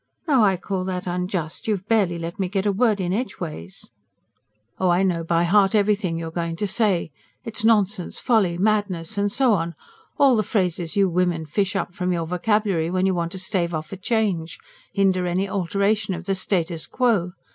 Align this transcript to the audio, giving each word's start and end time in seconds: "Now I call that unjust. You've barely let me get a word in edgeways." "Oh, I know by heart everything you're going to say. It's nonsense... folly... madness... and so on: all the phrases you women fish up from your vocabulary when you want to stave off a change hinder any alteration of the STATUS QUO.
"Now 0.27 0.43
I 0.43 0.57
call 0.57 0.83
that 0.85 1.05
unjust. 1.05 1.67
You've 1.67 1.87
barely 1.87 2.17
let 2.17 2.39
me 2.39 2.49
get 2.49 2.65
a 2.65 2.71
word 2.71 2.99
in 2.99 3.13
edgeways." 3.13 3.91
"Oh, 4.79 4.89
I 4.89 5.03
know 5.03 5.23
by 5.23 5.43
heart 5.43 5.75
everything 5.75 6.17
you're 6.17 6.31
going 6.31 6.55
to 6.55 6.65
say. 6.65 7.11
It's 7.43 7.63
nonsense... 7.63 8.19
folly... 8.19 8.57
madness... 8.57 9.19
and 9.19 9.31
so 9.31 9.53
on: 9.53 9.75
all 10.17 10.35
the 10.35 10.41
phrases 10.41 10.95
you 10.95 11.07
women 11.07 11.45
fish 11.45 11.75
up 11.75 11.93
from 11.93 12.11
your 12.11 12.25
vocabulary 12.25 12.89
when 12.89 13.05
you 13.05 13.13
want 13.13 13.31
to 13.33 13.37
stave 13.37 13.75
off 13.75 13.93
a 13.93 13.95
change 13.95 14.57
hinder 14.91 15.27
any 15.27 15.47
alteration 15.47 16.15
of 16.15 16.23
the 16.25 16.33
STATUS 16.33 16.87
QUO. 16.87 17.33